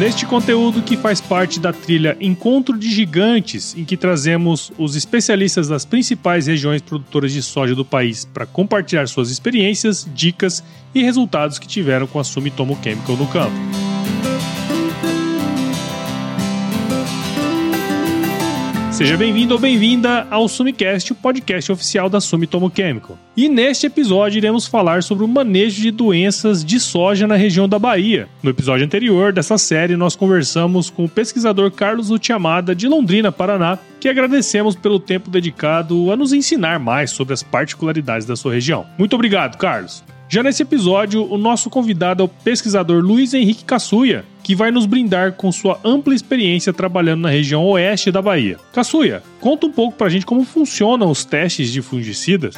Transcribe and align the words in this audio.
Neste 0.00 0.24
conteúdo 0.24 0.80
que 0.80 0.96
faz 0.96 1.20
parte 1.20 1.60
da 1.60 1.74
trilha 1.74 2.16
Encontro 2.22 2.78
de 2.78 2.90
Gigantes, 2.90 3.76
em 3.76 3.84
que 3.84 3.98
trazemos 3.98 4.72
os 4.78 4.96
especialistas 4.96 5.68
das 5.68 5.84
principais 5.84 6.46
regiões 6.46 6.80
produtoras 6.80 7.30
de 7.34 7.42
soja 7.42 7.74
do 7.74 7.84
país 7.84 8.24
para 8.24 8.46
compartilhar 8.46 9.06
suas 9.08 9.30
experiências, 9.30 10.08
dicas 10.14 10.64
e 10.94 11.02
resultados 11.02 11.58
que 11.58 11.68
tiveram 11.68 12.06
com 12.06 12.18
a 12.18 12.24
Sumitomo 12.24 12.78
Chemical 12.82 13.14
no 13.14 13.26
campo. 13.26 13.79
Seja 19.00 19.16
bem-vindo 19.16 19.54
ou 19.54 19.58
bem-vinda 19.58 20.26
ao 20.30 20.46
Sumicast, 20.46 21.10
o 21.10 21.14
podcast 21.14 21.72
oficial 21.72 22.10
da 22.10 22.20
Sumitomo 22.20 22.70
Chemical. 22.70 23.16
E 23.34 23.48
neste 23.48 23.86
episódio 23.86 24.36
iremos 24.36 24.66
falar 24.66 25.02
sobre 25.02 25.24
o 25.24 25.26
manejo 25.26 25.80
de 25.80 25.90
doenças 25.90 26.62
de 26.62 26.78
soja 26.78 27.26
na 27.26 27.34
região 27.34 27.66
da 27.66 27.78
Bahia. 27.78 28.28
No 28.42 28.50
episódio 28.50 28.84
anterior 28.84 29.32
dessa 29.32 29.56
série, 29.56 29.96
nós 29.96 30.14
conversamos 30.14 30.90
com 30.90 31.06
o 31.06 31.08
pesquisador 31.08 31.70
Carlos 31.70 32.10
Utiamada, 32.10 32.74
de 32.74 32.86
Londrina, 32.86 33.32
Paraná, 33.32 33.78
que 33.98 34.06
agradecemos 34.06 34.76
pelo 34.76 35.00
tempo 35.00 35.30
dedicado 35.30 36.12
a 36.12 36.16
nos 36.16 36.34
ensinar 36.34 36.78
mais 36.78 37.10
sobre 37.10 37.32
as 37.32 37.42
particularidades 37.42 38.26
da 38.26 38.36
sua 38.36 38.52
região. 38.52 38.84
Muito 38.98 39.14
obrigado, 39.14 39.56
Carlos. 39.56 40.04
Já 40.28 40.42
nesse 40.42 40.62
episódio, 40.62 41.26
o 41.28 41.38
nosso 41.38 41.70
convidado 41.70 42.22
é 42.22 42.26
o 42.26 42.28
pesquisador 42.28 43.02
Luiz 43.02 43.32
Henrique 43.32 43.64
Cassuia, 43.64 44.26
que 44.42 44.54
vai 44.54 44.70
nos 44.70 44.86
brindar 44.86 45.32
com 45.32 45.50
sua 45.52 45.78
ampla 45.84 46.14
experiência 46.14 46.72
trabalhando 46.72 47.22
na 47.22 47.30
região 47.30 47.64
oeste 47.64 48.10
da 48.10 48.22
Bahia. 48.22 48.58
Cassuia, 48.72 49.22
conta 49.40 49.66
um 49.66 49.72
pouco 49.72 49.96
pra 49.96 50.08
gente 50.08 50.26
como 50.26 50.44
funcionam 50.44 51.10
os 51.10 51.24
testes 51.24 51.70
de 51.70 51.82
fungicidas. 51.82 52.54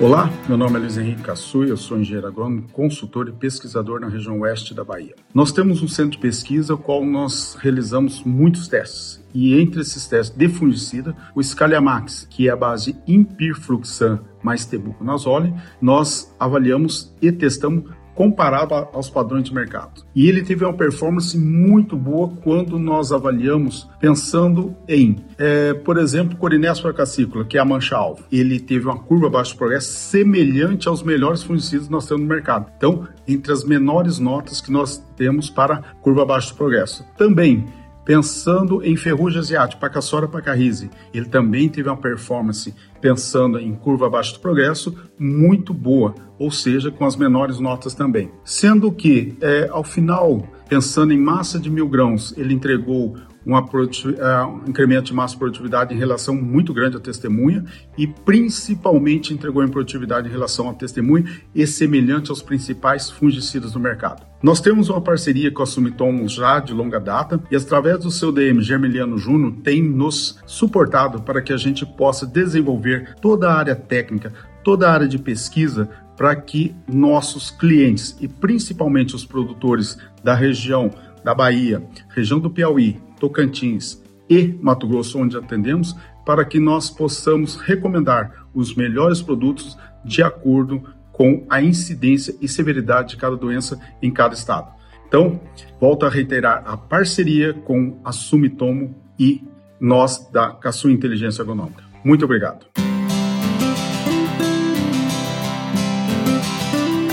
Olá, 0.00 0.30
meu 0.48 0.56
nome 0.56 0.76
é 0.76 0.78
Luiz 0.78 0.96
Henrique 0.96 1.22
Cassuia, 1.22 1.70
eu 1.70 1.76
sou 1.76 1.98
engenheiro 1.98 2.28
agrônomo, 2.28 2.68
consultor 2.72 3.28
e 3.28 3.32
pesquisador 3.32 3.98
na 3.98 4.08
região 4.08 4.38
oeste 4.38 4.72
da 4.72 4.84
Bahia. 4.84 5.16
Nós 5.34 5.50
temos 5.50 5.82
um 5.82 5.88
centro 5.88 6.12
de 6.12 6.18
pesquisa, 6.18 6.74
o 6.74 6.78
qual 6.78 7.04
nós 7.04 7.56
realizamos 7.58 8.22
muitos 8.22 8.68
testes. 8.68 9.20
E 9.34 9.60
entre 9.60 9.80
esses 9.80 10.06
testes 10.06 10.38
de 10.38 10.48
fungicida, 10.48 11.16
o 11.34 11.42
Scaliamax, 11.42 12.28
que 12.30 12.48
é 12.48 12.52
a 12.52 12.56
base 12.56 12.96
Impirfluxan 13.08 14.20
mais 14.40 14.64
tebuconazole, 14.64 15.52
nós 15.82 16.32
avaliamos 16.38 17.12
e 17.20 17.32
testamos 17.32 17.90
comparado 18.18 18.74
aos 18.74 19.08
padrões 19.08 19.44
de 19.44 19.54
mercado. 19.54 20.02
E 20.12 20.28
ele 20.28 20.42
teve 20.42 20.64
uma 20.64 20.74
performance 20.74 21.38
muito 21.38 21.96
boa 21.96 22.28
quando 22.42 22.76
nós 22.76 23.12
avaliamos 23.12 23.88
pensando 24.00 24.74
em, 24.88 25.24
é, 25.38 25.72
por 25.72 25.96
exemplo, 25.96 26.36
Corinéspora 26.36 26.92
cassícula, 26.92 27.44
que 27.44 27.56
é 27.56 27.60
a 27.60 27.64
mancha-alvo. 27.64 28.24
Ele 28.32 28.58
teve 28.58 28.86
uma 28.86 28.98
curva 28.98 29.28
abaixo 29.28 29.54
do 29.54 29.58
progresso 29.58 29.92
semelhante 29.92 30.88
aos 30.88 31.00
melhores 31.00 31.44
fungicidas 31.44 31.86
que 31.86 31.92
nós 31.92 32.08
temos 32.08 32.24
no 32.24 32.28
mercado. 32.28 32.72
Então, 32.76 33.06
entre 33.28 33.52
as 33.52 33.62
menores 33.62 34.18
notas 34.18 34.60
que 34.60 34.72
nós 34.72 35.00
temos 35.16 35.48
para 35.48 35.82
curva 36.02 36.22
abaixo 36.22 36.52
do 36.52 36.56
progresso. 36.56 37.06
Também 37.16 37.66
pensando 38.08 38.82
em 38.82 38.96
ferrugem 38.96 39.38
asiática, 39.38 39.78
Pacassora 39.78 40.26
pacarrise. 40.26 40.88
Ele 41.12 41.26
também 41.26 41.68
teve 41.68 41.90
uma 41.90 41.96
performance, 41.98 42.74
pensando 43.02 43.58
em 43.58 43.74
curva 43.74 44.06
abaixo 44.06 44.32
do 44.32 44.40
progresso, 44.40 44.96
muito 45.18 45.74
boa, 45.74 46.14
ou 46.38 46.50
seja, 46.50 46.90
com 46.90 47.04
as 47.04 47.16
menores 47.16 47.60
notas 47.60 47.92
também. 47.92 48.30
Sendo 48.42 48.90
que, 48.90 49.36
é, 49.42 49.68
ao 49.70 49.84
final, 49.84 50.42
pensando 50.70 51.12
em 51.12 51.18
massa 51.18 51.58
de 51.58 51.68
mil 51.68 51.86
grãos, 51.86 52.32
ele 52.38 52.54
entregou 52.54 53.14
uma 53.48 53.62
uh, 53.62 54.62
um 54.66 54.68
incremento 54.68 55.04
de 55.04 55.14
massa 55.14 55.32
de 55.32 55.38
produtividade 55.38 55.94
em 55.94 55.98
relação 55.98 56.34
muito 56.34 56.74
grande 56.74 56.98
à 56.98 57.00
testemunha 57.00 57.64
e 57.96 58.06
principalmente 58.06 59.32
entregou 59.32 59.64
em 59.64 59.68
produtividade 59.68 60.28
em 60.28 60.30
relação 60.30 60.68
à 60.68 60.74
testemunha 60.74 61.24
e 61.54 61.66
semelhante 61.66 62.28
aos 62.28 62.42
principais 62.42 63.08
fungicidas 63.08 63.72
do 63.72 63.80
mercado. 63.80 64.22
Nós 64.42 64.60
temos 64.60 64.90
uma 64.90 65.00
parceria 65.00 65.50
com 65.50 65.62
a 65.62 65.66
Sumitomo 65.66 66.28
já 66.28 66.60
de 66.60 66.74
longa 66.74 67.00
data 67.00 67.40
e 67.50 67.56
através 67.56 68.00
do 68.00 68.10
seu 68.10 68.30
DM 68.30 68.60
Germiliano 68.60 69.16
Júnior 69.16 69.54
tem 69.64 69.82
nos 69.82 70.38
suportado 70.44 71.22
para 71.22 71.40
que 71.40 71.52
a 71.52 71.56
gente 71.56 71.86
possa 71.86 72.26
desenvolver 72.26 73.14
toda 73.18 73.48
a 73.50 73.56
área 73.56 73.74
técnica, 73.74 74.30
toda 74.62 74.86
a 74.86 74.92
área 74.92 75.08
de 75.08 75.18
pesquisa 75.18 75.88
para 76.18 76.36
que 76.36 76.74
nossos 76.86 77.50
clientes 77.50 78.14
e 78.20 78.28
principalmente 78.28 79.14
os 79.14 79.24
produtores 79.24 79.96
da 80.22 80.34
região 80.34 80.90
da 81.24 81.34
Bahia, 81.34 81.82
região 82.08 82.38
do 82.38 82.50
Piauí, 82.50 83.00
Tocantins 83.18 84.02
e 84.28 84.54
Mato 84.60 84.86
Grosso, 84.86 85.18
onde 85.18 85.36
atendemos, 85.36 85.96
para 86.24 86.44
que 86.44 86.60
nós 86.60 86.90
possamos 86.90 87.56
recomendar 87.56 88.46
os 88.54 88.74
melhores 88.74 89.22
produtos 89.22 89.78
de 90.04 90.22
acordo 90.22 90.82
com 91.12 91.44
a 91.48 91.60
incidência 91.60 92.34
e 92.40 92.46
severidade 92.46 93.10
de 93.10 93.16
cada 93.16 93.36
doença 93.36 93.80
em 94.00 94.10
cada 94.10 94.34
estado. 94.34 94.70
Então, 95.08 95.40
volto 95.80 96.04
a 96.04 96.08
reiterar 96.08 96.62
a 96.66 96.76
parceria 96.76 97.54
com 97.54 97.98
a 98.04 98.12
Sumitomo 98.12 98.94
e 99.18 99.42
nós 99.80 100.30
da 100.30 100.50
Caçu 100.50 100.90
Inteligência 100.90 101.42
Agronômica. 101.42 101.82
Muito 102.04 102.24
obrigado. 102.24 102.87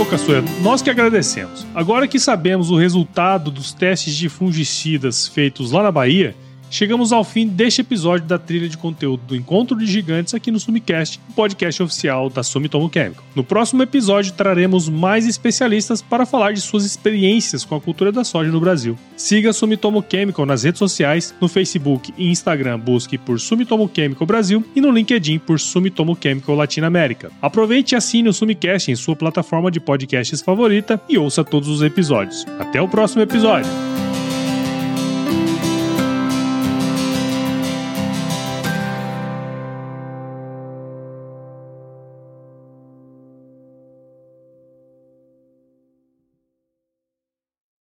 Ô 0.06 0.62
nós 0.62 0.84
que 0.84 0.90
agradecemos. 0.92 1.66
Agora 1.74 2.08
que 2.08 2.20
sabemos 2.20 2.70
o 2.70 2.78
resultado 2.78 3.50
dos 3.50 3.74
testes 3.74 4.16
de 4.16 4.30
fungicidas 4.30 5.28
feitos 5.28 5.72
lá 5.72 5.82
na 5.82 5.92
Bahia, 5.92 6.36
Chegamos 6.76 7.14
ao 7.14 7.24
fim 7.24 7.48
deste 7.48 7.80
episódio 7.80 8.28
da 8.28 8.38
trilha 8.38 8.68
de 8.68 8.78
conteúdo 8.78 9.24
do 9.28 9.34
Encontro 9.34 9.78
de 9.78 9.86
Gigantes 9.86 10.34
aqui 10.34 10.52
no 10.52 10.60
Sumicast, 10.60 11.22
o 11.30 11.32
podcast 11.32 11.82
oficial 11.82 12.30
da 12.30 12.44
Sumitomo 12.44 12.92
Chemical. 12.94 13.24
No 13.34 13.46
próximo 13.46 13.82
episódio 13.82 14.34
traremos 14.34 14.90
mais 14.90 15.26
especialistas 15.26 16.02
para 16.02 16.26
falar 16.26 16.52
de 16.52 16.60
suas 16.60 16.84
experiências 16.84 17.64
com 17.64 17.76
a 17.76 17.80
cultura 17.80 18.12
da 18.12 18.26
soja 18.26 18.52
no 18.52 18.60
Brasil. 18.60 18.98
Siga 19.16 19.54
Sumitomo 19.54 20.04
Chemical 20.06 20.46
nas 20.46 20.64
redes 20.64 20.80
sociais, 20.80 21.34
no 21.40 21.48
Facebook 21.48 22.14
e 22.18 22.28
Instagram 22.30 22.78
busque 22.78 23.18
por 23.18 23.40
Sumitomo 23.40 23.90
Chemical 23.96 24.28
Brasil 24.28 24.62
e 24.76 24.82
no 24.82 24.92
LinkedIn 24.92 25.40
por 25.40 25.62
Sumitomo 25.62 26.18
Chemical 26.22 26.58
Latinoamérica. 26.58 27.32
Aproveite 27.42 27.96
e 27.96 27.96
assine 27.96 28.28
o 28.28 28.34
Sumicast 28.34 28.92
em 28.92 28.98
sua 28.98 29.16
plataforma 29.16 29.72
de 29.72 29.80
podcasts 29.80 30.42
favorita 30.42 31.02
e 31.08 31.18
ouça 31.18 31.42
todos 31.42 31.70
os 31.70 31.82
episódios. 31.82 32.46
Até 32.60 32.82
o 32.82 32.90
próximo 32.90 33.22
episódio! 33.22 33.72